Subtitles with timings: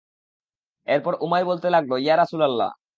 [0.87, 2.69] এরপর উমাইর বলতে লাগল, ইয়া রাসূলাল্লাহ!